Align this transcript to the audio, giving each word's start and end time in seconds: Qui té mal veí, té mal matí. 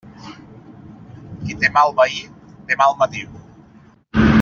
Qui 1.43 1.57
té 1.65 1.71
mal 1.77 1.95
veí, 2.01 2.19
té 2.71 2.83
mal 2.83 2.99
matí. 3.05 3.27